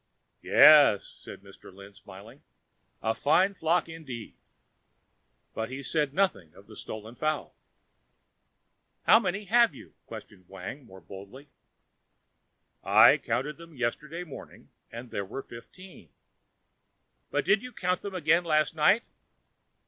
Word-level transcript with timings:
"Yes," 0.41 1.07
said 1.07 1.43
Mr. 1.43 1.71
Lin 1.71 1.93
smiling, 1.93 2.41
"a 3.03 3.13
fine 3.13 3.53
flock 3.53 3.87
indeed." 3.87 4.35
But 5.53 5.69
he 5.69 5.83
said 5.83 6.11
nothing 6.11 6.55
of 6.55 6.65
the 6.65 6.75
stolen 6.75 7.13
fowl. 7.13 7.55
"How 9.03 9.19
many 9.19 9.43
have 9.45 9.75
you?" 9.75 9.93
questioned 10.07 10.45
Wang 10.49 10.85
more 10.87 11.01
boldly. 11.01 11.49
"I 12.83 13.19
counted 13.19 13.57
them 13.57 13.75
yesterday 13.75 14.23
morning 14.23 14.71
and 14.91 15.11
there 15.11 15.23
were 15.23 15.43
fifteen." 15.43 16.09
"But 17.29 17.45
did 17.45 17.61
you 17.61 17.71
count 17.71 18.01
them 18.01 18.15
again 18.15 18.43
last 18.43 18.73
night?" 18.75 19.03